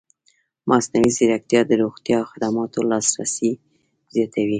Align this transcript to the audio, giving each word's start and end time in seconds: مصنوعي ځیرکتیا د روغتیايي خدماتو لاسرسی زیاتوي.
مصنوعي 0.69 1.11
ځیرکتیا 1.17 1.61
د 1.67 1.71
روغتیايي 1.81 2.29
خدماتو 2.31 2.79
لاسرسی 2.89 3.51
زیاتوي. 4.15 4.49